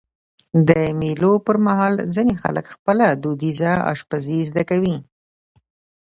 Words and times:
د 0.67 0.69
مېلو 0.99 1.33
پر 1.45 1.57
مهال 1.65 1.93
ځيني 2.13 2.35
خلک 2.43 2.65
خپله 2.73 3.05
دودیزه 3.23 3.71
اشپزي 3.93 4.39
زده 4.49 4.63
کوي. 4.69 4.97